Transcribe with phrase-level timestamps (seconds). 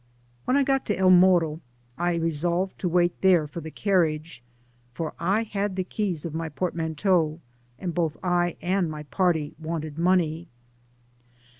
[0.45, 1.61] When I got to £1 Morro
[1.95, 4.41] I resolved to wait there for the carriage,
[4.95, 7.37] for I had the keys of my portman teau,
[7.77, 10.47] and both I and my party wanted money.